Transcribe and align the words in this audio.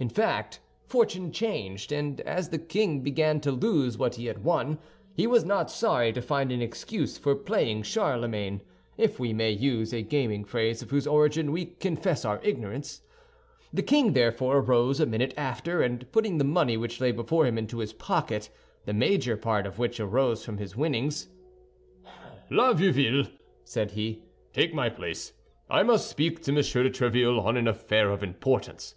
In 0.00 0.08
fact, 0.08 0.58
fortune 0.84 1.30
changed; 1.30 1.92
and 1.92 2.20
as 2.22 2.48
the 2.48 2.58
king 2.58 3.02
began 3.02 3.40
to 3.42 3.52
lose 3.52 3.96
what 3.96 4.16
he 4.16 4.26
had 4.26 4.42
won, 4.42 4.80
he 5.14 5.28
was 5.28 5.44
not 5.44 5.70
sorry 5.70 6.12
to 6.12 6.20
find 6.20 6.50
an 6.50 6.60
excuse 6.60 7.16
for 7.18 7.36
playing 7.36 7.84
Charlemagne—if 7.84 9.20
we 9.20 9.32
may 9.32 9.52
use 9.52 9.92
a 9.94 10.02
gaming 10.02 10.44
phrase 10.44 10.82
of 10.82 10.90
whose 10.90 11.06
origin 11.06 11.52
we 11.52 11.66
confess 11.66 12.24
our 12.24 12.40
ignorance. 12.42 13.02
The 13.72 13.84
king 13.84 14.12
therefore 14.12 14.56
arose 14.56 14.98
a 14.98 15.06
minute 15.06 15.32
after, 15.36 15.82
and 15.82 16.10
putting 16.10 16.38
the 16.38 16.42
money 16.42 16.76
which 16.76 17.00
lay 17.00 17.12
before 17.12 17.46
him 17.46 17.56
into 17.56 17.78
his 17.78 17.92
pocket, 17.92 18.50
the 18.86 18.92
major 18.92 19.36
part 19.36 19.66
of 19.68 19.78
which 19.78 20.00
arose 20.00 20.44
from 20.44 20.58
his 20.58 20.74
winnings, 20.74 21.28
"La 22.50 22.72
Vieuville," 22.72 23.28
said 23.62 23.92
he, 23.92 24.24
"take 24.52 24.74
my 24.74 24.88
place; 24.88 25.32
I 25.70 25.84
must 25.84 26.10
speak 26.10 26.42
to 26.42 26.50
Monsieur 26.50 26.82
de 26.82 26.90
Tréville 26.90 27.40
on 27.40 27.56
an 27.56 27.68
affair 27.68 28.10
of 28.10 28.24
importance. 28.24 28.96